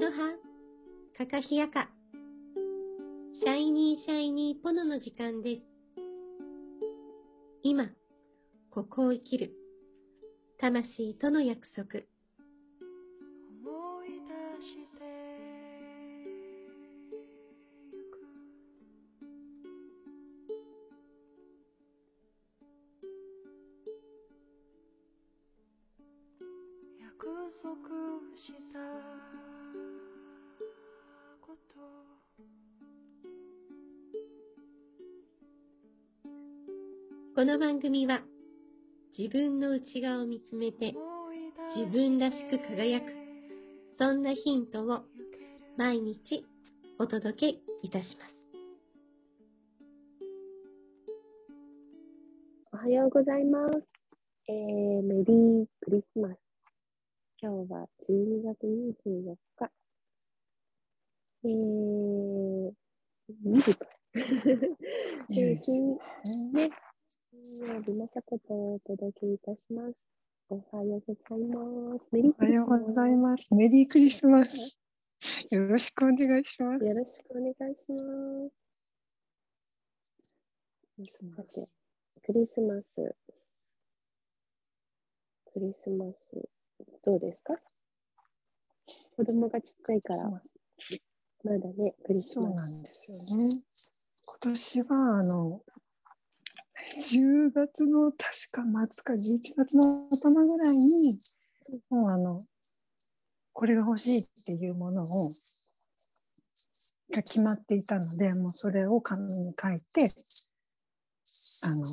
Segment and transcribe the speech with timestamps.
[0.00, 0.32] ロハ、
[1.18, 1.90] カカヒヤカ。
[3.38, 5.62] シャイニーシャイニーポノの時間です。
[7.62, 7.90] 今、
[8.70, 9.52] ここを生きる。
[10.58, 12.00] 魂との約束。
[37.60, 38.22] 番組は、
[39.18, 40.94] 自分の内側を見つめて、
[41.76, 43.04] 自分らしく輝く、
[43.98, 45.02] そんなヒントを
[45.76, 46.42] 毎日
[46.98, 48.34] お届けいたします。
[52.72, 53.86] おはようございます。
[54.48, 56.38] えー、メリークリスマス。
[57.42, 58.66] 今日は12月
[59.04, 59.70] 24日。
[61.44, 62.72] えー、
[63.44, 63.86] 2時か。
[64.14, 65.98] えー、金
[66.54, 66.70] ね、
[67.42, 69.94] 金曜日またことをお届けいたします。
[70.50, 72.04] おはようございます。
[72.12, 73.54] メリーおはようございます。
[73.54, 74.78] メリークリスマス。
[75.50, 76.84] よろしくお願いします。
[76.84, 78.02] よろしくお願いしま
[78.50, 78.52] す。
[80.96, 81.66] クリスマス
[82.26, 82.84] クリスマス。
[85.54, 86.16] クリスマス、
[87.04, 87.54] どうですか？
[89.16, 90.38] 子供がちっちゃいから、ま
[91.58, 92.70] だね、クリスそうマス。
[92.72, 93.62] なんですよね。
[94.26, 95.62] 今年はあの
[96.98, 101.18] 10月の確か末か11月の頭ぐらいに
[101.88, 102.40] もうあの
[103.52, 105.30] これが欲しいっていうものを
[107.10, 110.12] が決まっていたのでもうそれを紙に書いて
[111.64, 111.84] あの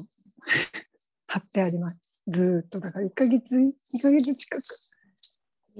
[1.27, 1.99] 貼ってあります。
[2.27, 4.63] ずーっとだから1ヶ月1ヶ月近く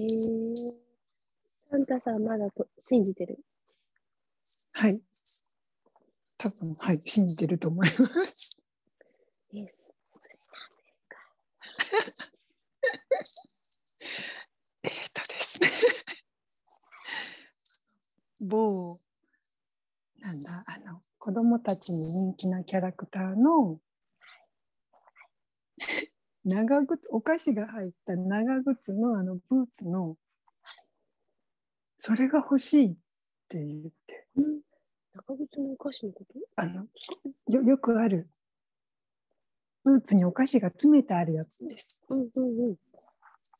[0.00, 0.56] ー、
[1.70, 3.38] サンタさんまだと信じてる？
[4.72, 5.00] はい。
[6.36, 8.62] 多分、はい、信じてると思います。
[9.52, 11.16] えー、それなんですか
[14.82, 15.60] えーとです。
[15.62, 15.68] ね。
[18.48, 19.00] 某、
[20.20, 23.80] なんだ、あの、子供たちに人気なキャラクターの、
[26.44, 30.16] 長靴、お菓子が入った長靴のあのブーツの、
[31.98, 32.96] それが欲しいっ
[33.48, 34.60] て言って、うん。
[35.14, 36.34] 長靴のお菓子のこと？
[36.56, 36.86] あの、
[37.48, 38.28] よ、よくある、
[39.88, 42.02] ブーツにお菓子が詰めてあるやつです。
[42.10, 42.28] うんうんう
[42.72, 42.76] ん。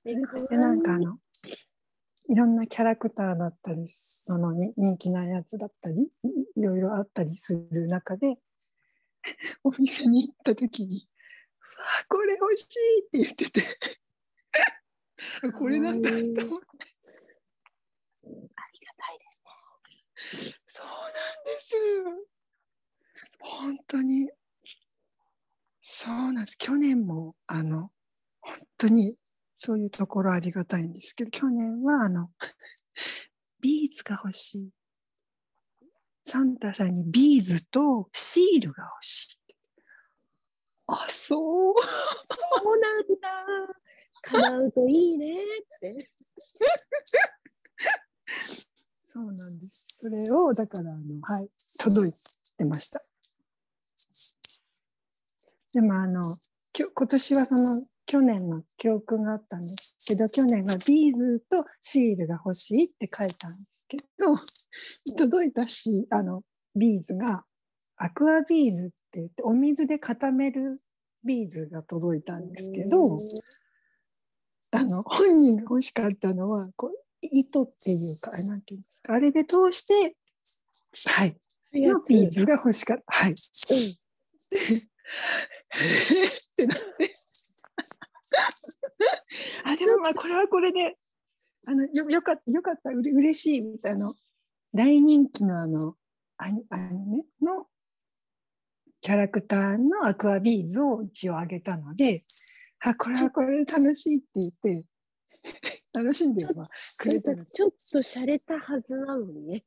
[0.05, 0.15] え
[0.51, 1.19] でなんかあの
[2.29, 6.11] いろんなキャラクターだったりそのに人気なやつだったりい
[6.61, 8.37] いろいろあったりする中で
[9.65, 11.09] お店に行った時に
[11.61, 12.69] 「うわこれ欲し
[13.13, 13.63] い!」って言ってて
[15.59, 16.47] これなんだと思ってあ
[18.29, 18.49] りが
[18.99, 19.25] たいで
[20.17, 20.53] すね。
[20.67, 20.95] そうなん
[21.45, 21.75] です
[23.41, 24.29] 本当に
[26.57, 27.91] 去年もあの
[28.41, 29.17] 本当に
[29.55, 32.31] そういうところありがたいんですけど去年はあの
[33.61, 34.71] ビーズが欲しい。
[36.25, 39.39] サンタさんにビーズとシールが欲しい。
[40.87, 41.75] あそう。
[41.75, 43.45] そうなんだ。
[44.23, 45.45] 叶うといいねっ
[45.81, 46.07] て。
[49.07, 49.87] そうなんです。
[50.01, 52.13] それをだからあのはい届い
[52.57, 53.01] てました
[55.75, 56.23] でもあの
[56.73, 64.35] きょ今年はその去年の教訓があったんですけど去年はビーズとシールが欲しいって書いたんですけど
[65.17, 66.43] 届いたしあの
[66.75, 67.45] ビーズが
[67.97, 70.81] アクアビーズって言ってお水で固める
[71.25, 73.17] ビーズが届いたんですけど
[74.71, 80.17] あの本人が欲しかったのはこう糸っていうかあれなんていうんですかあれで通して
[81.07, 81.37] はい
[81.75, 83.05] うん、のビーズが欲しかった。
[83.07, 83.31] はい。
[83.31, 83.37] うん。
[85.09, 87.15] ってなって。
[89.65, 90.97] あ、でもまあこれはこれで、
[91.67, 94.13] あのよよかった、よかった、うれ嬉しいみたいな、
[94.75, 95.95] 大人気のあの
[96.37, 97.25] アニアニメ？
[97.43, 97.67] の
[99.01, 102.23] キャラクターのアクアビーズを一応あげたので、
[102.81, 104.85] あ、これはこれで楽しいって言って、
[105.93, 106.69] 楽しんでは
[106.99, 107.35] くれた。
[107.35, 109.65] ちょっと洒落たはずなのにね。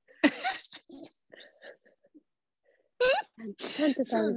[3.58, 4.36] サンタさ、ん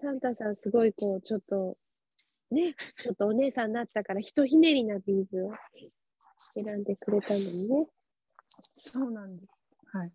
[0.00, 1.76] サンタさんすごいこう、ちょっと、
[2.50, 5.52] ね、ちょっとお姉さんになったから、ひとひねりなビーズを
[6.52, 7.86] 選んでくれたのにね。
[8.76, 9.48] そうなんです。
[9.92, 10.10] はい。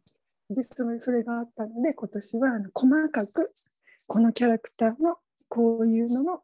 [0.53, 3.51] で、それそれがあったので、今年はあの細かく、
[4.07, 5.17] このキャラクターの
[5.49, 6.43] こういうのの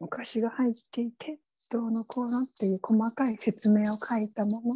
[0.00, 1.38] お菓子が入っていて、
[1.70, 4.74] どうのこうのっていう細かい説明を書いたものの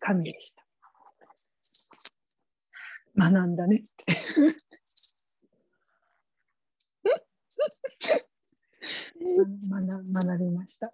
[0.00, 0.62] 神でした。
[3.16, 4.71] 学んだねって。
[9.68, 10.92] 学学びました。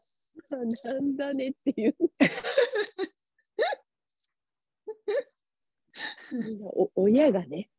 [0.51, 0.59] な
[0.95, 1.97] んだねっていう。
[6.63, 7.71] お親がね。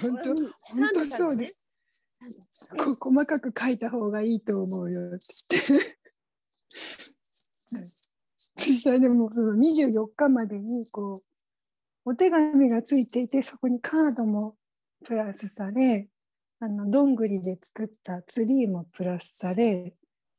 [0.00, 1.62] 本当、本当そうです。
[2.98, 5.18] こ細かく書いた方がいいと思うよって
[5.68, 7.76] 言って。
[7.76, 7.84] はい
[8.58, 14.56] そしたらでもその24日までにこうお手紙がついていてそこにカードも
[15.04, 16.08] プラスされ
[16.60, 19.94] あのどんぐりで作ったツリーもプラスされ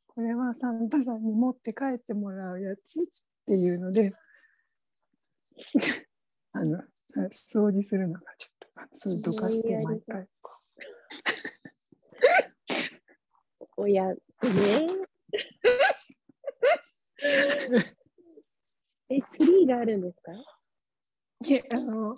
[0.07, 3.03] これはサンタさんに持って帰ってもらうやつっ
[3.47, 4.13] ていうので
[6.51, 6.83] あの
[7.31, 10.51] 掃除するのがちょっとそうどかして毎回こ
[13.77, 14.17] 親ね。
[19.09, 20.31] え、ツリーがあるんですか？
[20.33, 20.35] う
[21.45, 22.15] いえあの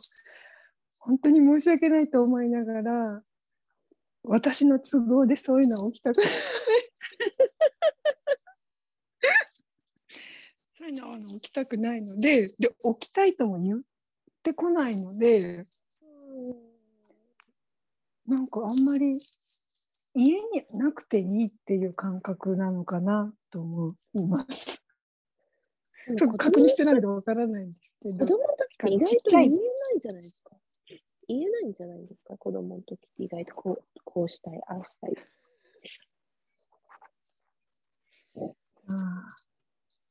[1.01, 3.23] 本当に申し訳ないと思いながら
[4.23, 6.27] 私の都合でそういうのは起きたくない。
[10.77, 13.81] そういうのは起きたくないのでで起きたいとも言っ
[14.43, 15.65] てこないので
[18.27, 19.15] なんかあんまり
[20.13, 24.83] 家になくていいっていう感覚なのかなと思います。
[26.17, 28.25] ちょっと確認してないのでわからないんですけど。
[28.25, 29.55] 子供の時って意外と言えない
[30.01, 30.60] じゃないですか。
[31.31, 35.13] 言えないんじゃないですか、子供の時って意外とこうこうしたい、ああしたい。
[38.87, 39.27] ああ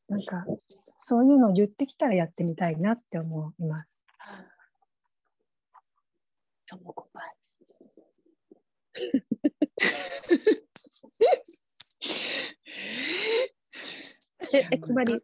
[0.08, 0.46] なんか
[1.02, 3.98] そういうのを言ってきたらやってみたいなって思います。
[6.66, 7.20] ともこば
[14.52, 15.20] え、え、困り。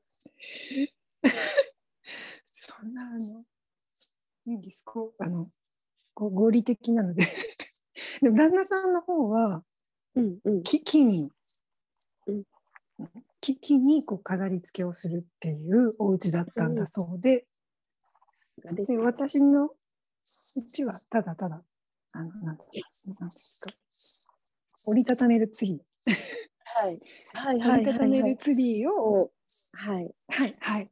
[2.52, 3.44] そんなあの
[4.46, 5.50] いいんですかあの
[6.16, 7.22] こう合理的なので。
[8.20, 9.62] でも旦那さんの方は
[10.14, 10.62] うんうん。
[10.62, 11.30] 木木に、
[12.26, 12.44] うん。
[13.42, 17.46] 木木にこう飾り付けをするっていうお家だったんだそうで、
[18.72, 19.74] で私のう
[20.62, 21.62] ちはただただ
[22.12, 22.64] あのなんで
[23.30, 23.70] すか。
[24.86, 26.12] 折りたためるツリー、
[26.64, 26.98] はい。
[27.34, 28.10] はいは折りたたいはい。
[28.10, 28.22] はい。
[28.22, 29.32] めるツリーを、お
[29.72, 30.14] はい。
[30.28, 30.90] はいはい。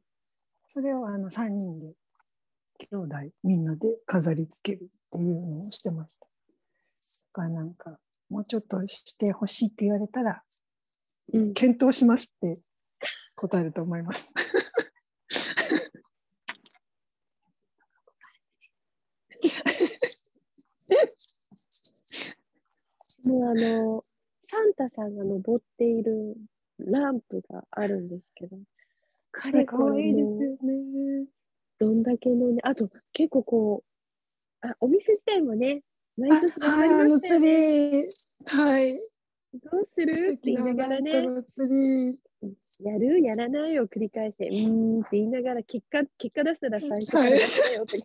[0.67, 1.95] それをあの3人で
[2.77, 6.25] 兄弟みんなで飾り付けるっていうのをしてました。
[6.25, 6.29] だ
[7.33, 10.43] からなんかもうちょっとしてほしいって言われたら
[11.33, 11.53] うん。
[11.53, 12.61] 検討しますって
[13.35, 14.33] 答えると思います。
[23.25, 24.03] もうあの、
[24.43, 26.35] サンタさんが登っている
[26.77, 28.57] ランプがあるんですけど、
[29.31, 31.27] かれ可これ愛いですよね。
[31.79, 33.94] どんだけのね、あと結構こう、
[34.71, 35.81] あ、お店自体もね、
[36.17, 38.05] 毎年頑張はい、ありましたよね。
[38.45, 38.97] はい。
[38.97, 40.33] どうする？
[40.33, 41.11] って言いながらね。
[42.81, 47.97] やるやらないを繰り返して、うーんって言いながら、結果、結果出したら最初からやったよって。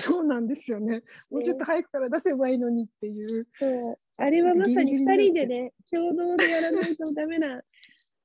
[0.00, 1.02] そうなんですよね。
[1.30, 3.46] もうちょっと早くから出せばいいのにっていう。
[3.58, 3.94] そう。
[4.16, 7.60] あれはまさにギリギリ2人でね、共同でやらないとダメな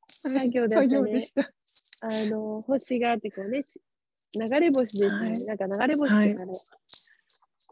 [0.07, 1.51] 作業だった作ね業でした。
[2.01, 3.79] あの、星があってこうね、ち
[4.33, 5.29] 流れ星ですよね。
[5.29, 6.51] はいなんか流れ星っていうかね、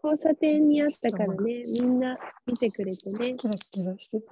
[0.04, 4.28] 交差点にあったからね、みんな見てくれてね、キラキラしてて。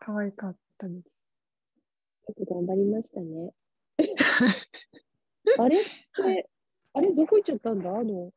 [0.00, 1.02] 可愛かったです。
[1.02, 3.52] ちょっと頑張りましたね。
[5.58, 6.50] あれって、
[6.94, 7.90] あれどこ行っちゃったんだ？
[7.90, 8.32] あの、う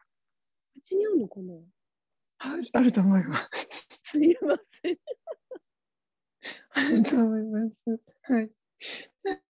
[0.85, 1.53] ちにあるのかな？
[2.39, 4.01] あるあると思います。
[4.11, 4.97] すいません。
[6.75, 8.01] あると思います。
[8.23, 8.51] はい。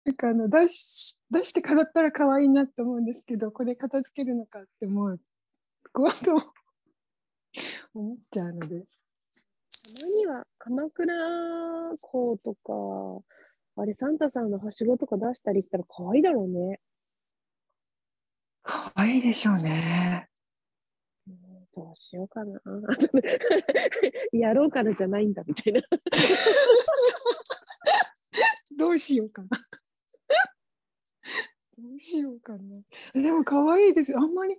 [0.06, 5.20] なんかあの出し出して飾ったら可愛いなって思うんですけど、これ片付けるのかって思う。
[5.92, 6.52] こうと
[7.92, 8.68] 思っちゃうので。
[8.68, 8.74] た
[10.02, 11.12] まには鎌倉
[12.00, 16.78] 港とか、あれサンタさんのはしごとか出したりしたら可愛いだろうね。
[18.62, 20.28] 可愛いでしょうね。
[21.26, 21.36] うん
[21.74, 22.60] どうしようかな。
[24.32, 25.82] やろうかなじゃないんだみたいな。
[28.78, 29.48] どうしようかな。
[31.78, 32.60] どうしようかな。
[33.20, 34.20] でも可愛いですよ。
[34.20, 34.58] あんまりし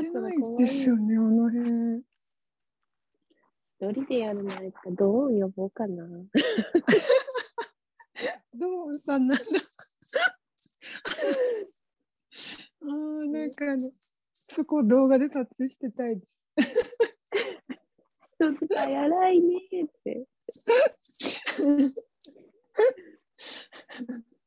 [0.00, 2.02] てないですよね、あの辺。
[3.78, 6.04] 一人でやるのやったら、ド呼ぼうかな。
[8.54, 9.44] どうさんなんだ。
[12.82, 13.90] あなんかあの、
[14.32, 16.28] そこ動画で撮影してたいです。
[18.34, 20.26] 人使や荒いねって。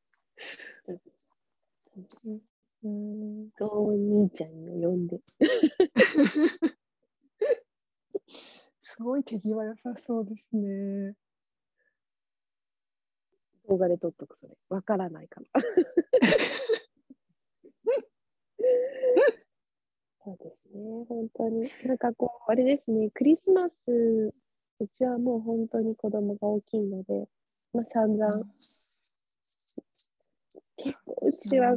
[2.82, 3.50] うん。
[3.58, 5.20] とお兄ちゃんを呼んで。
[8.80, 11.14] すごい手際良さそうですね。
[13.68, 14.56] 動画で撮っとくそれ。
[14.68, 15.46] わからないかな
[20.24, 21.68] そうですね本当に。
[21.86, 24.34] なんかこうあれですねクリスマス
[24.80, 27.28] うちはもう本当に子供が大きいので、
[27.72, 28.44] まあ、散々
[31.22, 31.74] うちは。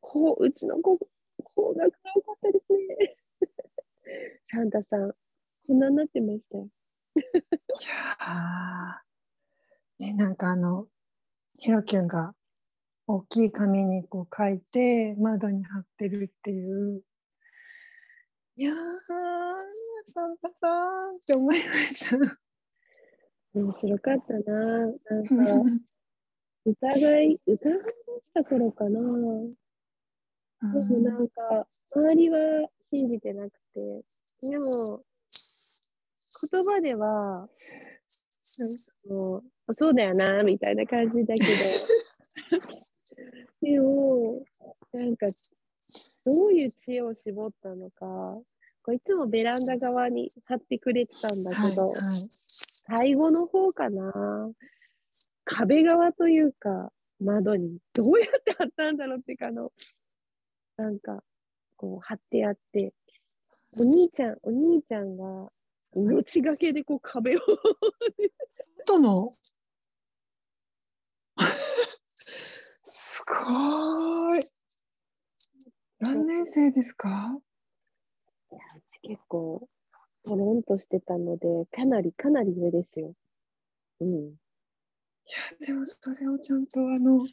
[0.00, 0.98] こう、うちの子、
[1.54, 3.16] 高額が多かったですね。
[4.50, 5.12] サンタさん、
[5.66, 6.68] こんなになってましたよ。
[7.14, 10.86] いやーね、なんかあの、
[11.58, 12.34] ヒロキュンが
[13.06, 17.02] 大きい紙にこう書いて窓に貼ってるっていう。
[18.56, 18.74] いやー、
[20.06, 20.68] サンタさ
[21.12, 22.16] んって思いました。
[23.54, 24.56] 面白かったな。
[24.76, 25.02] なんか、
[26.64, 27.54] 疑い、疑い出し
[28.34, 28.90] た頃かな。
[28.90, 29.50] でも
[31.00, 32.38] なんか、周りは
[32.90, 34.04] 信じてなくて、
[34.48, 35.02] でも、
[36.50, 37.48] 言葉では、
[39.08, 41.48] もうそうだよな、みたいな感じだけど、
[43.60, 44.44] でも、
[44.92, 45.26] なんか、
[46.24, 48.40] どういう知恵を絞ったのか、
[48.84, 51.96] こういつもベランダ側に貼ってくれてたんだはいけど、はい。
[52.32, 54.52] 最後の方かな、
[55.44, 59.72] 壁側というか、窓にどうやって貼ったんだろうっていうか、あの、
[60.76, 61.22] なんか、
[61.76, 62.94] こう貼ってあって、
[63.78, 65.50] お兄ちゃん、お兄ちゃんが
[65.94, 67.40] 命がけでこう壁を
[68.86, 69.30] 外の？
[72.84, 74.40] すごい。
[76.00, 77.38] 何年生ですか？
[78.50, 79.66] いやうち結構、
[80.24, 83.14] トロンとしてたので、かなり、かなり上ですよ。
[84.00, 84.34] うん。
[85.32, 87.24] いや、でもそれをちゃんとあの、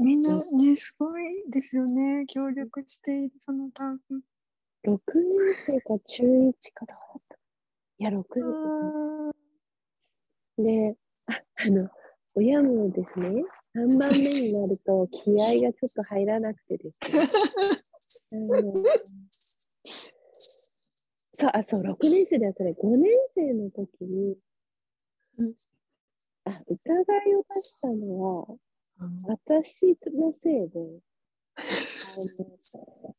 [0.00, 2.24] みんなね、すごいですよね。
[2.26, 4.20] 協力している、そのタンク。
[4.84, 7.36] 6年生か中1かだった
[7.98, 8.24] いや、6
[10.58, 11.88] 年で、あ、あの、
[12.34, 13.44] 親もですね、
[13.76, 17.28] 3番目になると気合がちょっと入らなくてですね。
[21.36, 24.36] そう、あ、そう、6年生ではそれ、5年生の時に
[25.38, 25.54] うん、
[26.44, 28.46] あ、疑いを出したのは、
[29.26, 31.00] 私のせいで、
[31.56, 33.14] あの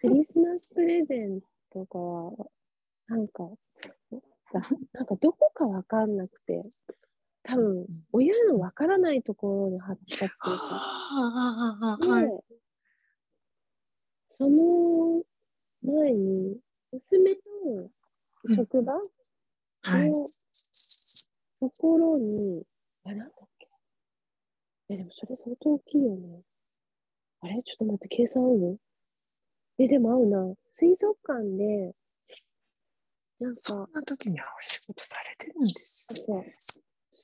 [0.00, 1.40] クリスマスプレゼン
[1.72, 2.46] トが、
[3.16, 3.48] なんか、
[4.52, 6.62] なんかどこかわかんなくて、
[7.42, 10.48] 多分、親のわからないところに貼ったっていうか、
[12.00, 12.26] はい。
[14.36, 15.22] その
[15.82, 16.58] 前に、
[16.92, 17.32] 娘
[17.66, 17.90] の
[18.56, 18.92] 職場
[19.82, 20.10] はい。
[20.10, 20.30] のとこ
[21.60, 22.62] ろに、
[23.04, 23.68] あ、なんだっけ？
[24.90, 26.42] え、でもそれ相当大きいよね。
[27.40, 27.54] あれ？
[27.62, 28.78] ちょっと待って、計算合う？
[29.78, 30.54] え、でも合うな。
[30.74, 31.94] 水族館で、
[33.40, 36.12] なんか、そんな時にはお仕事されてるんです。
[36.14, 36.44] そう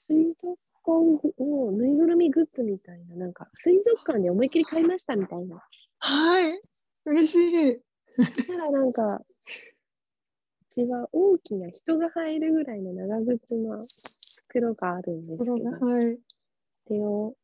[0.07, 5.67] 水族館のぬいぐるみグッズみたいな、なんか、水族館で思いっきり買いましたみたいな。
[5.99, 6.61] はい。
[7.07, 7.81] 嬉しい。
[8.47, 9.25] たらなんか、う
[10.75, 13.81] ちは大きな人が入るぐらいの長靴の
[14.55, 15.59] 袋があるんですけど、は
[16.03, 16.19] い。
[16.87, 17.35] それを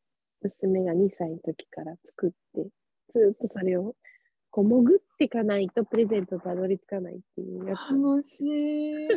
[0.41, 2.69] 娘が2歳の時から作って、
[3.13, 3.95] ずっとそれを
[4.49, 9.07] こう潜っていかないとプレゼントたどり着かないっていうやつ楽しい。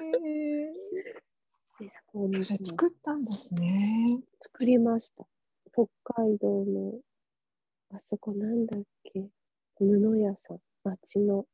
[1.80, 4.22] で、そこにそれ作ったんですね。
[4.40, 5.26] 作りました。
[5.72, 5.88] 北
[6.22, 7.00] 海道の、
[7.90, 9.28] あそこなんだっけ、
[9.78, 11.46] 布屋さん、町の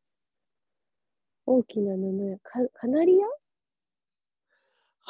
[1.47, 3.19] 大きな布屋、カカナリ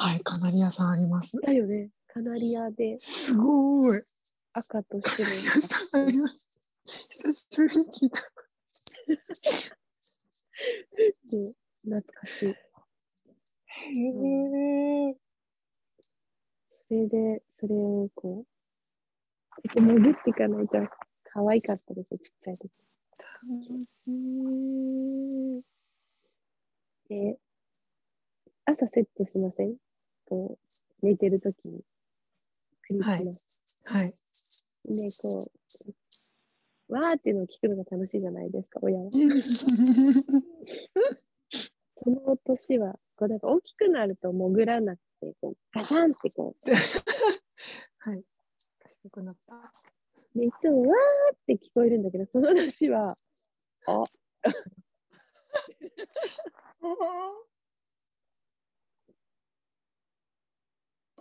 [0.03, 1.41] はい、カナリアさんありますア。
[1.45, 1.91] だよね。
[2.07, 4.01] カナリアですごい。
[4.51, 6.49] 赤とカ白ナリアさんありのます。
[7.11, 8.19] 久しぶりに聞いた。
[11.29, 11.53] で
[11.83, 12.49] 懐かしい。
[12.49, 12.53] へ
[15.11, 15.15] え。
[16.87, 20.79] それで、それをこう、潜っていかないと
[21.25, 22.71] 可愛かったですよ、ちっちゃい時。
[23.19, 25.63] 楽しい。
[27.07, 27.39] で、
[28.65, 29.77] 朝セットしません？
[30.31, 30.57] こ
[31.03, 31.83] う、寝てる時に。
[32.83, 33.45] クリスマス。
[33.83, 34.13] はい。
[34.85, 35.51] で、こ
[36.89, 39.11] う、わーっていうのを聞くのが楽しいじゃないですか、親は。
[42.03, 46.55] その年は、こうなんか大きくなると潜らなくて、こうガシャンってこ
[47.97, 48.23] はい。
[48.79, 49.73] 賢くなった。
[50.33, 53.17] う、でいつもわーって聞こえるんだけど、その年は、
[53.85, 54.03] あ、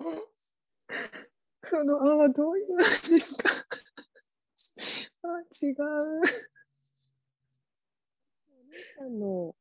[1.64, 2.84] そのあはどういうので
[3.20, 3.48] すか？
[5.22, 5.76] あ、違う。
[9.00, 9.54] あの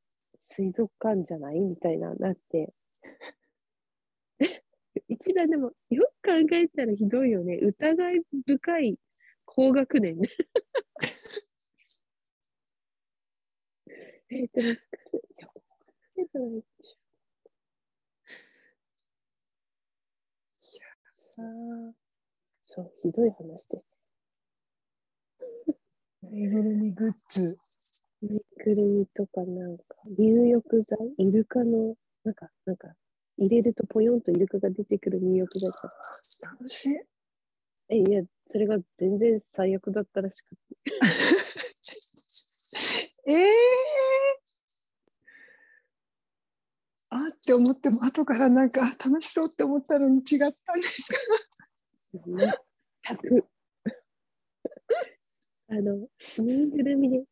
[0.43, 2.73] 水族館じゃないみたいななって、
[5.35, 7.55] さん、でも、よく考えたらひどいよね。
[7.57, 8.97] 疑い深い
[9.45, 10.17] 高学年。
[14.31, 15.23] えっと、いや、高学
[16.17, 16.97] 年じゃないでしょ。
[21.07, 21.28] あー
[22.65, 23.85] そう、ひどい話です。
[26.23, 27.57] ぬいぐるみグッズ。
[28.21, 29.83] ぬいぐるみとかなんか、
[30.17, 32.89] 入浴剤イルカの、なんか、なんか、
[33.37, 35.89] 入れるとポヨンとイルカが出てくる入浴剤とか。
[36.53, 36.95] 楽しい。
[37.89, 40.61] え、いや、それが全然最悪だったらしくて。
[43.27, 44.48] ええ
[47.11, 51.17] あって思っても後からなんかあ楽しそうって思ったのに違ったんですか？
[55.71, 56.07] あの、
[56.39, 57.23] ぬいぐるみで、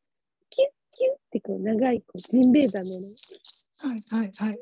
[0.49, 3.07] キュッキュッってこう長いこうジンベエザメの、
[3.79, 4.59] はいはいはい。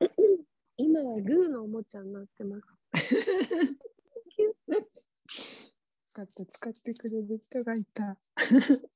[0.78, 2.64] 今はグーのおもちゃになってます。
[4.34, 4.86] キュッ
[6.06, 8.16] 使って使ってくれる人がいた。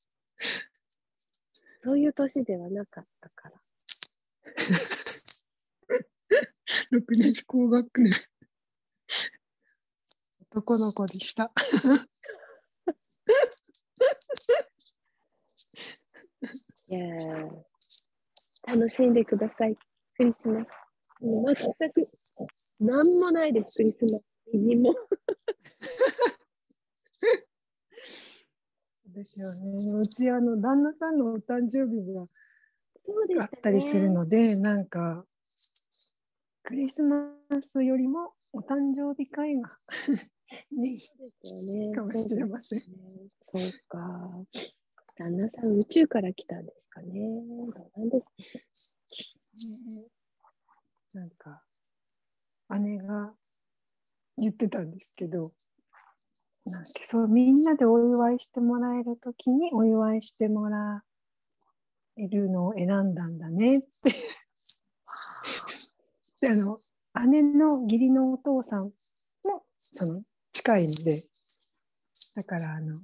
[1.85, 3.61] そういう年ではなかったから。
[6.93, 8.13] 6年高学年。
[10.51, 11.53] 男の子でした。
[16.89, 17.51] いやー
[18.67, 19.77] 楽しんでください。
[20.17, 20.69] クリスマス。
[21.23, 22.11] もう全く、
[22.81, 24.23] なんもないです、クリスマス。
[24.53, 24.95] みじんも。
[29.07, 30.01] ですよね。
[30.01, 32.27] うちあの旦那さんのお誕生日が
[33.05, 33.49] そうでした、ね。
[33.53, 35.25] あったりするので、なんか
[36.63, 37.27] クリスマ
[37.61, 39.79] スよりもお誕生日会が
[40.73, 40.99] ね
[41.67, 41.95] ね。
[41.95, 42.81] かもしれません。
[42.81, 42.87] そ
[43.55, 44.45] うか。
[45.17, 47.43] 旦那さん、宇宙から来たんですかね。
[47.95, 49.01] なんですか
[49.55, 50.09] ね
[51.13, 51.63] なんか
[52.79, 53.35] 姉が
[54.39, 55.53] 言ってたんですけど
[56.65, 61.03] なんかそうみんなでお祝いしてもらえる時にお祝いしてもら
[62.17, 63.89] えるのを選んだんだねって
[66.41, 66.79] であの
[67.29, 68.85] 姉の義理のお父さん
[69.45, 70.23] もその
[70.53, 71.23] 近いので
[72.35, 72.99] だからあの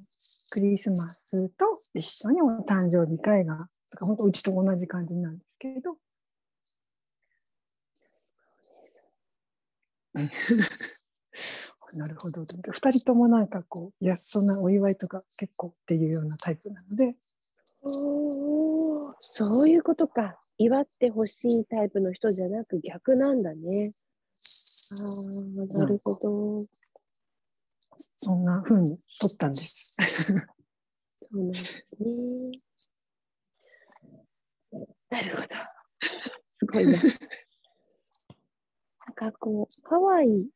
[0.51, 5.97] クリスマスと一緒にお誕生日会がか本当うちと同じ感じなんですけれど。
[11.93, 12.45] なるほど。
[12.47, 17.17] と思って2人ともなんかこういやそんなお祝いとか結構っていうようなタイプなので。
[17.83, 20.41] おーそういうことか。
[20.59, 23.93] 祝ってほしいタイプの人じゃなく逆なんだね。
[24.93, 26.67] ああ、なるほど。
[28.17, 29.97] そんな風に取ったんです。
[31.23, 32.07] そうなんですね。
[35.11, 35.49] なるほど。
[36.59, 36.93] すごいな。
[39.07, 40.49] なんかこう、ハワイ、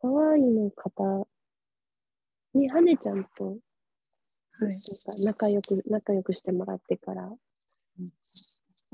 [0.00, 1.28] ハワイの方
[2.52, 3.58] に、ハネちゃんと
[4.56, 4.70] はい、
[5.24, 7.32] なんか仲良く、仲良くしてもらってから、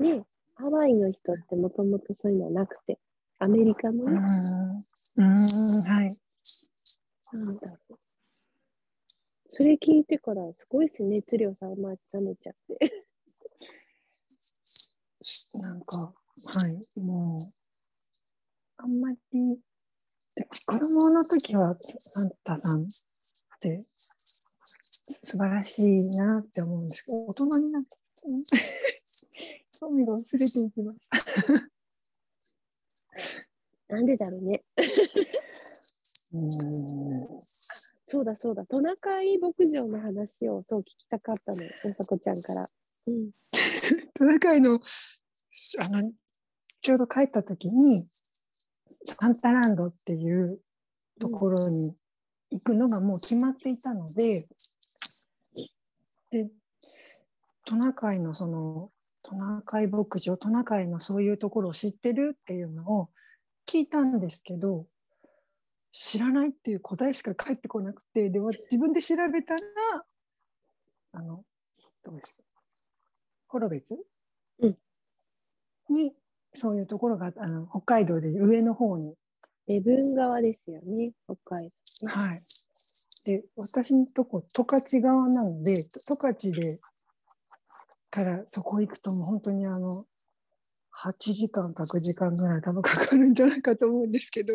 [0.01, 0.23] ね、
[0.55, 2.99] ハワイの人ってもともとそういうのはなくて、
[3.39, 6.17] アメリカのね、んうーんはい
[7.33, 7.99] なんだろう。
[9.53, 13.05] それ聞いてから、すごいですね、熱量さま冷めちゃって。
[15.53, 17.53] なんかはいもう
[18.77, 19.17] あんまり
[20.65, 22.85] 子供の時はサンタさんっ
[23.59, 23.83] て
[25.03, 27.89] 素晴らしいなって思うんですけど大人になって
[28.27, 28.43] うん？
[29.81, 31.17] 興味が薄れていきました。
[33.95, 34.63] なんでだろうね。
[36.33, 37.41] うーん
[38.07, 42.67] そうだそうだ、トナカイ牧場の話をそう聞きたかったの、まさこちゃんから。
[43.07, 43.31] うん。
[44.13, 44.79] トナカイの
[45.79, 46.11] あの
[46.81, 48.05] ちょうど帰った時に
[49.19, 50.61] サンタランドっていう
[51.19, 51.95] ところに
[52.51, 54.47] 行くのがもう決まっていたので、
[56.29, 56.51] で
[57.65, 58.91] トナカイのその
[59.31, 63.09] トナカイ牧場トナカイのそういうところを知ってるっていうのを
[63.65, 64.85] 聞いたんですけど
[65.93, 69.61] 知らないっていう答えしか返ってこなくてで自分で調べたら
[71.13, 71.43] あの
[72.03, 72.41] どうですか
[73.47, 73.95] 幌別、
[74.59, 74.77] うん
[75.89, 76.13] に
[76.53, 79.15] そういうところがあの北海道で上の方に
[79.67, 82.07] 礼文川ですよね、北海道。
[82.07, 82.41] はい。
[83.25, 86.79] で、私のとこ、十勝側なので、十勝で
[88.11, 90.05] からそこ行くともう本当にあの、
[91.03, 94.53] 8時間か9時間ぐらい多分かかるんじゃないかと思うんですけど、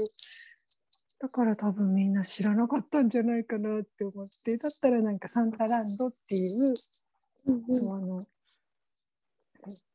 [1.19, 6.75] だから多分みんな知らなかったんじゃないかなって思って、だったらなんかサンタランドっていう、
[7.47, 7.81] うんうん。
[7.81, 8.27] そうあの、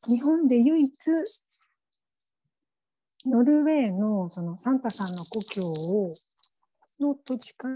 [0.07, 0.91] 日本で唯一
[3.25, 6.11] ノルウェーのそのサンタさんの故郷を
[6.99, 7.75] の土地から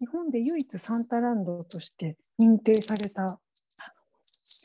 [0.00, 3.40] 日本で唯一サンタランドとして認定された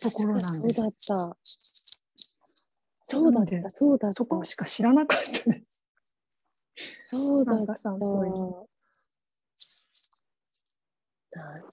[0.06, 0.76] ところなんです。
[0.76, 0.98] そうだった。
[3.08, 4.14] そうだった、そうだった。
[4.14, 5.64] そこしか知らなかったです。
[7.10, 7.76] そうだった。
[7.76, 8.10] さん何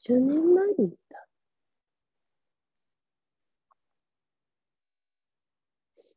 [0.06, 1.28] 十年前に行った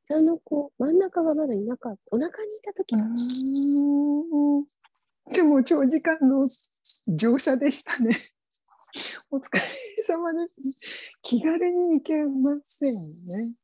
[0.07, 1.99] 下の子、真ん中がまだいなかった。
[2.11, 2.95] お腹にいた時
[5.33, 6.47] でも長時間の
[7.07, 8.11] 乗車でしたね。
[9.29, 9.61] お疲れ
[10.03, 11.19] 様です。
[11.21, 13.55] 気軽に行けませんね。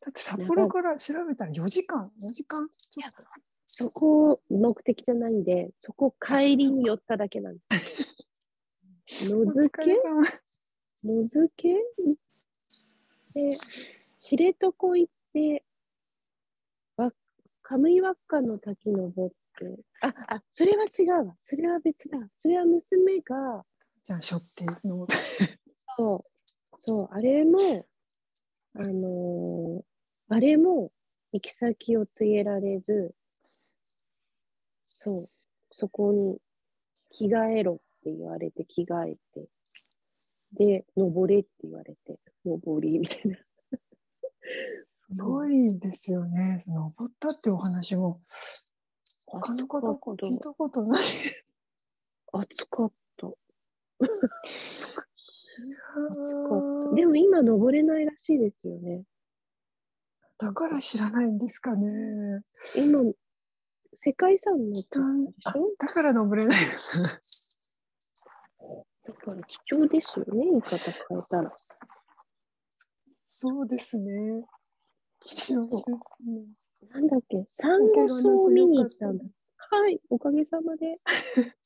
[0.00, 3.22] だって札幌から調べたら4時間、4時間ちょっと。
[3.66, 8.16] そこ目的じゃないんで、そこ帰りに寄っただけなんです。
[9.28, 10.22] のおずけ様
[11.04, 11.68] のずけ？
[11.70, 12.14] 行っ
[13.34, 13.56] て、
[14.18, 15.64] 知床行って、
[16.96, 17.12] わ
[17.62, 21.36] カムイワッカの滝登って、あ、あ、それは違うわ。
[21.44, 22.18] それは別だ。
[22.40, 23.64] それは娘が、
[24.04, 25.06] じゃあ、しょっての。
[25.96, 26.24] そ
[26.72, 27.86] う、そう、あれも、
[28.74, 29.82] あのー
[30.32, 30.92] あれも
[31.32, 33.16] 行き先を告げられず、
[34.86, 35.30] そう、
[35.72, 36.38] そこに
[37.10, 39.48] 着替えろって言われて着替えて、
[40.52, 43.36] で、登れって言われて、登りみたいな。
[43.36, 43.44] す
[45.16, 46.62] ごいですよね。
[46.68, 48.20] 登ったってお話も、
[49.26, 51.02] 他の方から聞いたことない。
[52.32, 52.92] 暑かっ。
[56.94, 59.04] でも今登れないらしいですよね。
[60.38, 62.42] だから知らないんですかね。
[62.76, 63.02] 今、
[64.02, 66.64] 世界遺産になっちゃったであしょだから登れない。
[69.06, 71.54] だから貴重ですよね、言い方変えたら。
[73.02, 74.44] そうですね。
[75.20, 76.46] 貴重ですね。
[76.88, 79.24] なんだっけ、サンゴ礁を見に行ったんだ。
[79.56, 80.98] はい、おかげさまで。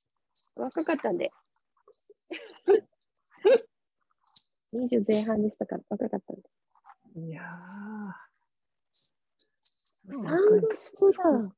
[0.56, 1.30] 若かったんで。
[4.74, 6.42] 20前半でしたから、若かったんで。
[7.28, 8.24] いやー。
[10.14, 11.54] サンゴ礁だ。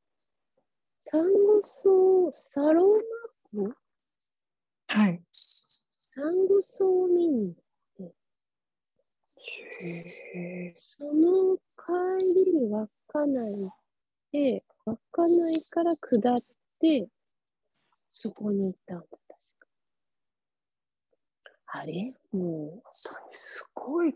[1.11, 3.74] サンゴ礁、サローマ湖
[4.88, 5.22] はい。
[5.33, 7.55] サンゴ礁を見に
[7.98, 8.14] 行って、
[10.38, 13.70] へその帰りに稚内行っ
[14.33, 16.37] て、稚内から下っ
[16.81, 17.09] て、
[18.11, 19.26] そこに行ったんです。
[21.68, 22.14] あれ？
[22.33, 22.88] もう、
[23.33, 24.14] すごい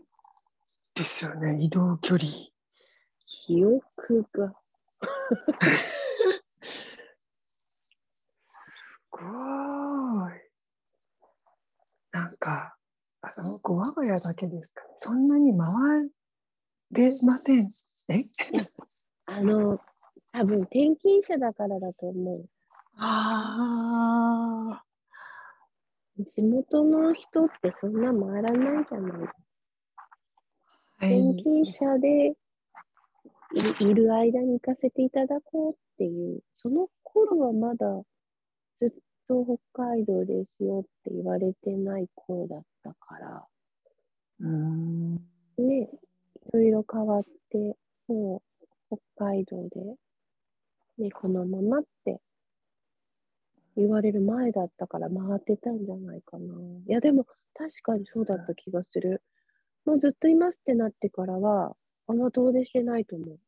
[0.95, 2.31] ですよね、移動距離。
[3.25, 4.53] 記憶が。
[8.43, 9.21] すごい。
[12.11, 12.75] なんか、
[13.21, 14.87] あの、こう我が家だけですかね。
[14.97, 16.09] そんなに回
[16.91, 17.69] れません。
[18.09, 18.25] え？
[19.25, 19.79] あの、
[20.33, 22.49] 多分転勤者だからだと思う。
[22.97, 24.83] あ
[26.25, 29.29] 地元の人ってそんな回らないじゃない。
[30.97, 31.35] 転い。
[31.37, 32.35] 勤者で
[33.53, 38.01] いいる間に行かせていただこうっていう、その頃はまだ
[38.77, 38.89] ずっ
[39.27, 43.45] と北海道ですよって言われてない頃だったから、
[44.39, 45.15] うーん。
[45.57, 45.89] ね、
[46.47, 47.75] いろいろ変わって、
[48.07, 48.41] も
[48.91, 49.95] う北海道で、
[50.97, 52.21] ね、このままって
[53.75, 56.53] 言われる前だったから回ってたんじゃないかな。
[56.87, 59.21] いや、でも確かにそうだった気がする。
[59.85, 61.75] もうずっといますってなってからは、
[62.07, 63.39] あんま遠出してないと思う。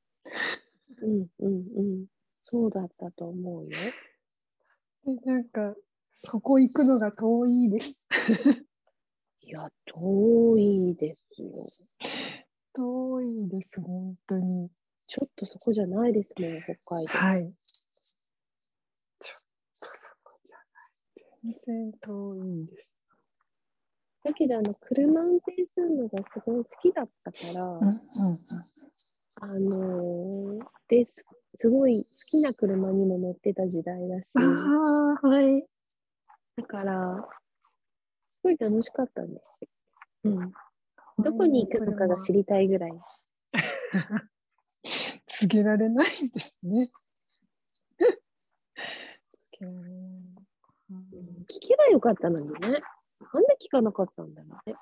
[1.02, 2.06] うんうんうん。
[2.46, 3.70] そうだったと思うよ。
[5.06, 5.76] でなんか、
[6.12, 8.08] そこ行くのが遠いです。
[9.42, 11.64] いや、遠いですよ。
[12.74, 14.70] 遠いです、本当に。
[15.08, 17.12] ちょっとそこじゃないですもん、北海道。
[17.12, 17.54] はい。
[19.20, 19.42] ちょっ
[19.80, 21.24] とそこじゃない。
[21.44, 22.94] 全然遠いです。
[24.24, 28.40] だけど、あの、車運転するのがすごい好きだったから、うんうんうん。
[29.42, 31.12] あのーです、
[31.60, 35.66] すごい好きな車にも乗ってた時代だし、ああ、はい。
[36.56, 37.28] だから、
[38.38, 39.70] すごい楽しかったんですよ。
[40.24, 40.54] うん。
[41.22, 42.94] どこに行くのかが知りたいぐらい。
[45.26, 46.90] 告げられないですね。
[48.00, 48.12] 告
[49.60, 50.23] げられないうん
[51.44, 52.54] 聞けばよかったのにね。
[52.62, 52.80] なんで
[53.62, 54.76] 聞かなかったんだろうね。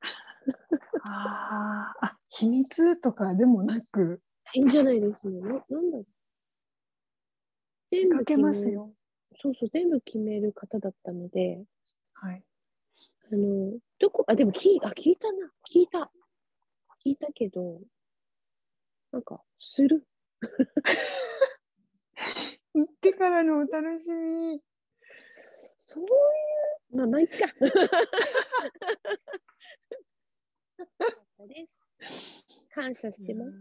[1.04, 4.20] あーあ、秘密とかでもなく、
[4.54, 5.32] いいんじゃないですよ。
[5.40, 6.06] ななんだろう。
[7.90, 8.92] 全部かけますよ。
[9.40, 11.64] そうそう、全部決める方だったので、
[12.14, 12.44] はい。
[13.32, 15.50] あの、どこ、あ、でも聞い、あ、聞いたな。
[15.72, 16.10] 聞いた。
[17.04, 17.80] 聞いたけど、
[19.10, 20.06] なんか、する。
[22.74, 24.60] 行ってからのお楽しみ。
[25.92, 27.34] そういう、まあ、まあ、いっか。
[32.74, 33.52] 感謝してます。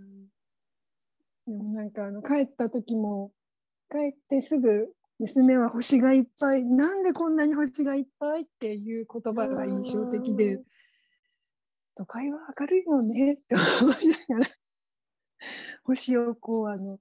[1.47, 3.33] でもなんかあの帰った時も
[3.89, 10.61] 帰ってすぐ娘は星がいっぱいなんでこんなに星がいっぱいっていう言葉が印象的で
[11.95, 14.51] 都会は明るいもんねって思いながら
[15.83, 16.99] 星をこうあの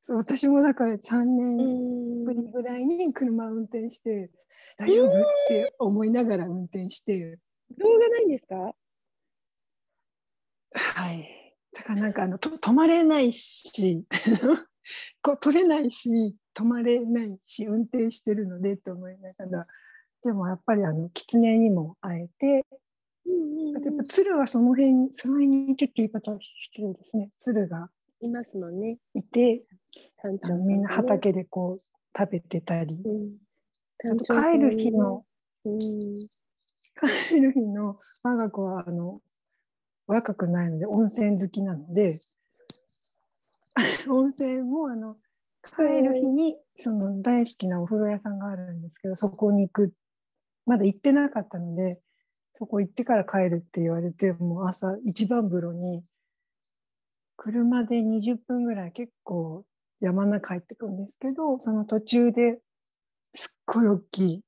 [0.00, 2.50] そう私もだから3う年ぶりん。
[2.50, 4.30] ぐらいに車を運転して
[4.78, 7.38] 大丈夫って思いながら運転して。
[7.78, 8.74] 動画ないんですか？
[10.74, 11.28] はい。
[11.72, 14.04] だからなんかあのと止まれないし
[15.22, 19.66] こう取れないし止まれないし運転してるのでと思いながら。
[20.24, 22.66] でもやっぱりあの狐にも会えて。
[23.26, 27.30] うんあとやっぱ鶴はその辺その辺にいてって言い方は失礼ですね。
[27.38, 28.98] 鶴がいますもんね。
[29.14, 29.62] いて
[30.22, 30.94] 山頂さんあのみんなね。
[30.94, 33.38] 畑でこう食べてたりうん。
[34.10, 35.24] あと帰る日の
[35.64, 35.78] うん。
[35.78, 39.20] 帰る日の我が子はあの
[40.06, 42.20] 若くないので温泉好きなので
[44.08, 45.16] 温泉もあの
[45.62, 49.94] 帰る日にその大好きなお風呂屋さんがあるんですけどそこに行く
[50.66, 52.00] まだ行ってなかったので
[52.54, 56.02] そこ行ってから帰るって言われてもう朝一番風呂に
[57.38, 59.64] 車で20分ぐらい結構
[60.00, 62.58] 山の中入ってくるんですけどその途中で
[63.32, 64.42] すっごい大きい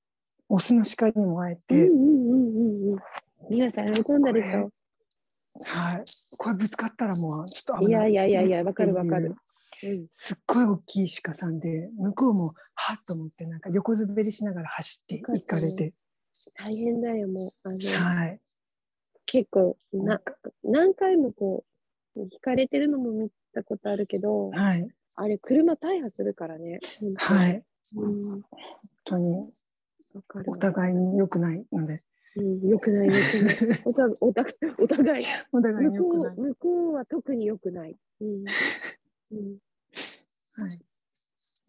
[0.48, 1.86] オスの鹿にも会えて。
[1.86, 2.98] うんうんうんうんうん。
[3.48, 4.70] 皆さん喜んだでしょ？
[5.64, 6.04] はい、
[6.36, 9.36] これぶつかったらもうちょっとい危ないやいやいやいや、わかるわかる
[9.84, 9.88] う。
[9.88, 10.06] うん。
[10.10, 15.92] すっごい大きい鹿さんで向こうもはっと思ってなんか横滑りしながら走って行かれて、
[16.62, 17.50] 大変だよ、もう。
[17.64, 18.40] あの、はい、
[19.26, 20.20] 結構な
[20.64, 21.69] 何回もこう
[22.16, 26.78] 引かれてるのも見たことあるけどはい、あれ車大破するからね。
[27.16, 27.62] はい、
[27.96, 28.22] うん。
[28.22, 28.42] 本
[29.04, 29.50] 当に
[30.46, 31.98] お互いに良くないので、
[32.36, 33.82] うん、よくないよくない。
[33.84, 34.44] おたおた
[34.78, 38.44] お互い お互いに向こう向こうは特によくない、うん。
[39.32, 39.58] うん、
[40.52, 40.78] はい、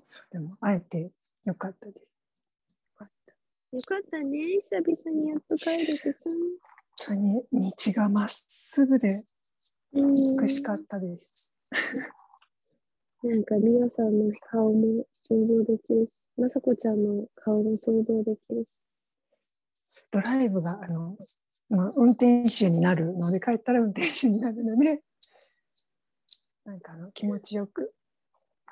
[0.06, 1.12] そうでも会えて
[1.44, 1.98] よかったです。
[1.98, 3.34] よかった。
[3.76, 4.38] よかったね
[4.70, 6.34] 久々にやっと帰れてさ、本
[7.06, 9.26] 当に道がまっすぐでうん、
[9.94, 11.54] 美しかったです。
[13.24, 18.66] なんか美和さんの顔も想像できるしまさこちゃんの顔も想像できる
[19.92, 21.16] しドライブがあの、
[21.70, 25.02] まあ、運転手になるので帰ったら運転手になるので
[26.66, 27.94] なんかあの気持ちよく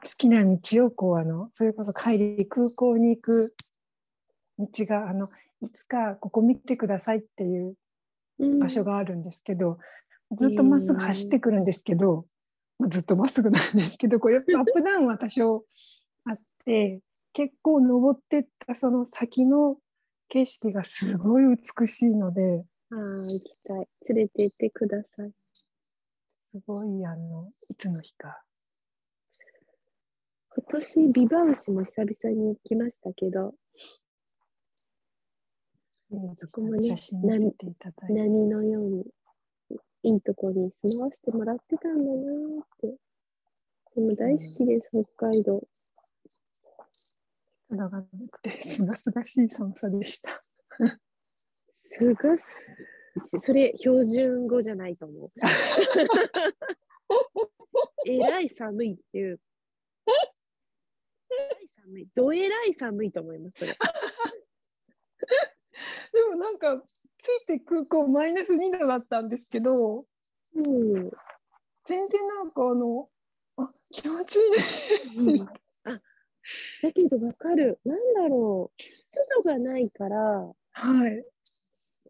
[0.03, 3.53] 好きな道をこうあのそれこそ帰り空港に行く
[4.57, 5.29] 道があの
[5.61, 7.75] いつかここ見てくださいっていう
[8.39, 9.77] うん場所があるんですけど、
[10.37, 12.25] ずっとまっすぐ走ってくるんですけど、
[12.77, 15.65] まあずっとまっすぐなんですけどこれやっぱアップダウンは多少
[16.25, 17.01] あって
[17.33, 19.77] 結構登ってったその先の
[20.29, 21.43] 景色がすごい
[21.79, 22.63] 美しいので。
[22.91, 23.87] ああ、行きたい。
[24.09, 25.31] 連れて行ってください。
[26.51, 28.41] すごいあのいつの日か。
[30.55, 33.53] 今年、ビバウシも久々に行きましたけど、
[36.09, 38.13] こもね写真見せていただいて。
[38.13, 39.05] 何のように、
[40.03, 42.95] いいとこに住まわせてもらってたんだなーって。
[43.95, 45.61] でも大好きです、北海道。
[47.67, 50.41] つながなくてすがすがしい寒さでした。
[51.83, 52.43] すがす、
[53.41, 55.31] それ標準語じゃないと思う。
[58.07, 59.41] えらい寒いっていう。
[60.07, 60.11] え
[61.35, 62.07] らい寒い。
[62.15, 63.77] どえらい寒いと思います、それ。
[66.13, 66.81] でもなんか
[67.19, 70.05] ついて空港マイナス2度だったんですけど
[70.55, 71.11] うん。
[71.85, 73.07] 全然なんかあの
[73.57, 74.39] あ気持ちい
[75.15, 75.49] いねうん
[75.91, 75.99] あ
[76.81, 77.79] だけどわかる。
[77.85, 78.81] なんだろう。
[78.81, 79.05] 湿
[79.43, 80.53] 度がないから、は
[81.07, 81.23] い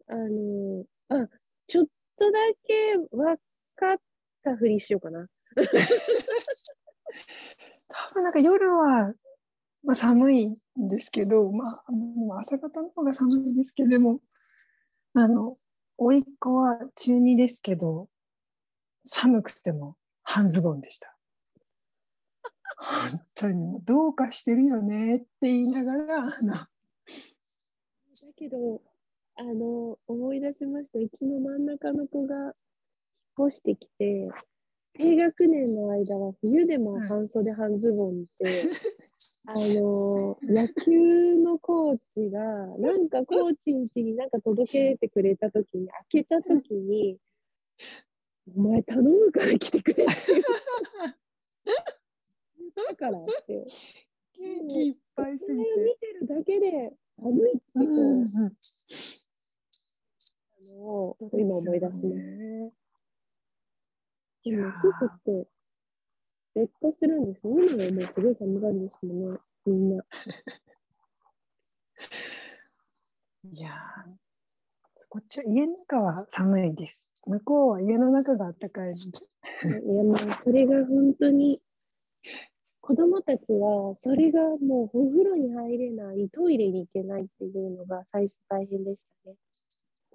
[0.08, 1.28] あの、あ、
[1.66, 1.86] ちょっ
[2.18, 3.36] とだけ分
[3.76, 3.96] かっ
[4.42, 5.28] たふりしようかな。
[7.88, 9.14] 多分なんか夜は、
[9.82, 10.56] まあ、寒いん
[10.88, 14.20] ですけど、まあ、まあ朝方の方が寒いですけどでも
[15.14, 15.56] あの
[15.98, 18.08] 甥っ子は中2ですけど
[19.04, 21.16] 寒くても半ズボンでした。
[22.76, 26.54] 本当にどうかしてるよねって言いながらあの
[28.26, 28.82] だけど、
[29.36, 30.98] あの、思い出しました。
[30.98, 32.52] うちの真ん中の子が引っ
[33.48, 34.28] 越してきて、
[34.92, 38.64] 低学年の間は冬でも半袖半ズボンって、
[39.50, 42.40] あの、野球のコーチが、
[42.78, 47.18] なんかコーチん家になんか届けてくれたときに、開けたときに、
[48.54, 50.42] お前頼むから来てくれって言う
[52.82, 53.66] ったからって。
[54.38, 55.98] 元気いっぱいすぎそれを見て。
[55.98, 58.26] てるだけで寒いってこう、うんうん
[60.62, 61.96] あのを今思い出す。
[62.06, 62.72] ね
[64.44, 65.48] でも、夫婦って、
[66.54, 67.52] 劣化するんですね。
[67.70, 70.04] 今はもうすごい寒がりですもんね、みんな。
[73.44, 74.10] いやー
[75.08, 77.10] こっちは家の中は寒いです。
[77.26, 79.00] 向こうは家の中が暖かいので。
[79.84, 81.60] いや、もう、それが本当に、
[82.80, 89.36] 子供たちは、それがもうお風呂に入れない、トイレに行けないっていうのが最初大変でしたね。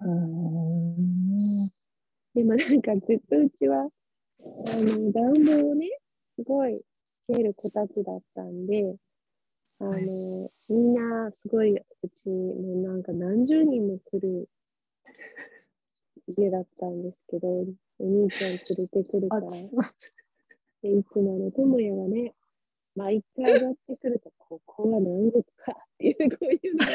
[0.00, 1.68] うん。
[2.34, 3.82] でもなんかずっとうちは、あ
[4.82, 5.90] の、暖房をね、
[6.36, 6.80] すごい
[7.24, 8.94] つける子たちだったんで、
[9.80, 10.04] あの、はい
[10.68, 11.82] みんなすごい、う
[12.22, 14.48] ちもうなんか何十人も来る
[16.26, 19.70] 家だったんですけど、お兄ちゃん連れてくるから、暑
[20.82, 22.34] でいつもあの、智也がね、
[22.94, 26.92] 毎回上がってくると、ここは南国かっていう、こういうのが。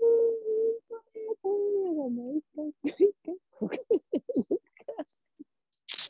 [0.00, 4.63] もう本当に智也が毎回、毎回、ここ。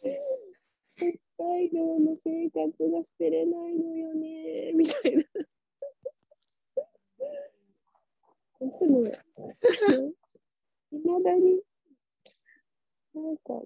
[0.04, 1.06] 北
[1.38, 5.22] 海道の生活が捨てれないのよね、みたいな。
[5.22, 5.24] い
[8.78, 9.10] つも、い
[11.06, 11.62] まだに、
[13.14, 13.62] なんか、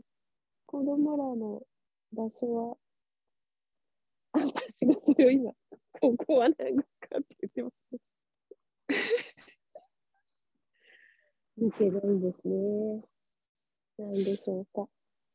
[0.66, 1.62] 子供らの
[2.12, 2.76] 場所は、
[4.32, 5.52] 私がそれを今、
[6.00, 6.84] ここは何か
[7.18, 7.74] って言ってます。
[11.58, 13.02] 抜けないんですね。
[13.98, 14.88] なんでしょうか。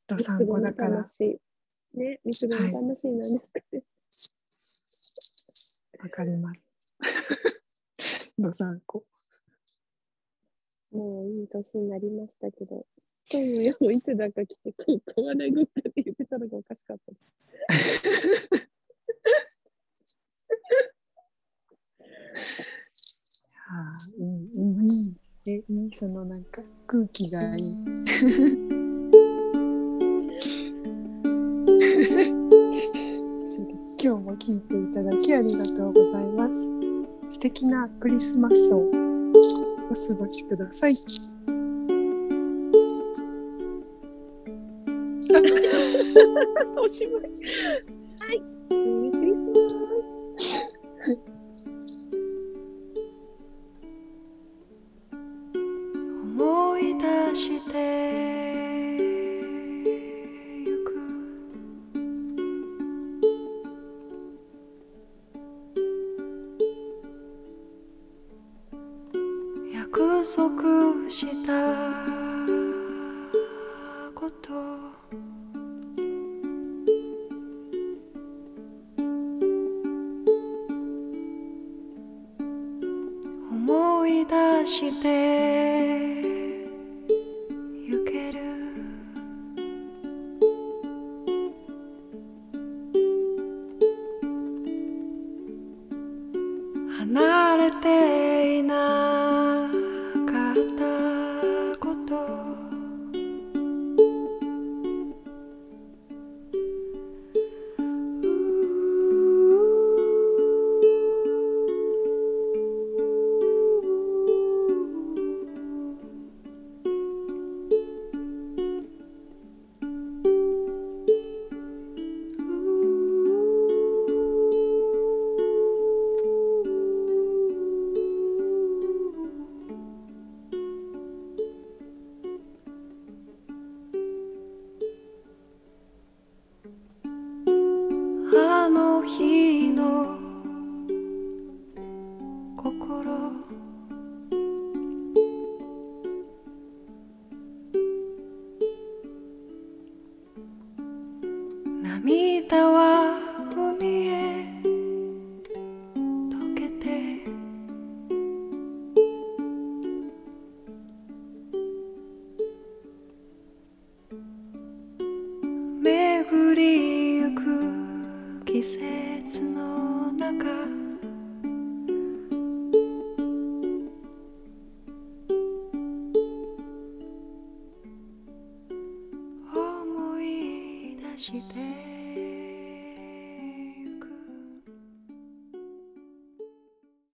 [0.08, 1.08] どさんこだから。
[1.94, 3.84] ね、三つ子の楽しいなんですかね。
[6.02, 6.60] わかります。
[8.38, 9.04] どさんこ。
[10.92, 12.86] もういい年になりましたけど、
[13.32, 18.70] 今日もいつだか来て、ここは何かって言ってたのがおかしかったです。
[23.70, 25.16] ああ、いい、いい、いい。
[25.46, 27.86] え、いい、そのなんか空気がいい。
[34.04, 36.70] 今日も聞いていただきありがとうございます。
[37.30, 38.92] 素敵なクリスマスをお
[39.94, 40.96] 過ごしください。
[46.78, 48.03] おしまい。